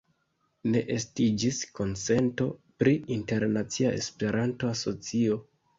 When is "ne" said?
0.75-0.79